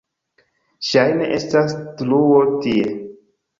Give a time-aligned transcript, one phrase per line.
[0.87, 2.91] Ŝajne estas truo tie.